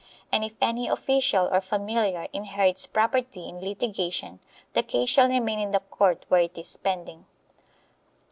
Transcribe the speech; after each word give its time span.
And 0.31 0.43
if 0.43 0.53
any 0.59 0.87
official 0.87 1.47
or 1.51 1.61
familiar 1.61 2.27
inherits 2.33 2.87
property 2.87 3.47
in 3.47 3.61
litigation 3.61 4.39
the 4.73 4.81
case 4.81 5.09
shall 5.09 5.29
remain 5.29 5.59
in 5.59 5.69
the 5.69 5.79
court 5.79 6.25
where 6.27 6.41
it 6.41 6.57
is 6.57 6.75
pending. 6.75 7.27